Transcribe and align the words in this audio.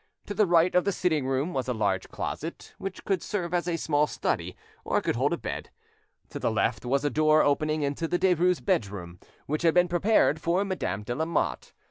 To 0.25 0.33
the 0.33 0.47
right 0.47 0.73
of 0.73 0.83
the 0.83 0.91
sitting 0.91 1.27
room 1.27 1.53
was 1.53 1.67
a 1.67 1.75
large 1.75 2.09
closet, 2.09 2.73
which 2.79 3.05
could 3.05 3.21
serve 3.21 3.53
as 3.53 3.67
a 3.67 3.77
small 3.77 4.07
study 4.07 4.57
or 4.83 4.99
could 4.99 5.15
hold 5.15 5.31
a 5.31 5.37
bed; 5.37 5.69
to 6.29 6.39
the 6.39 6.49
left 6.49 6.83
was 6.85 7.05
a 7.05 7.11
door 7.11 7.43
opening 7.43 7.83
into 7.83 8.07
the 8.07 8.17
Derues' 8.17 8.65
bedroom, 8.65 9.19
which 9.45 9.61
had 9.61 9.75
been 9.75 9.87
prepared 9.87 10.41
for 10.41 10.65
Madame 10.65 11.03
de 11.03 11.13
Lamotte. 11.13 11.73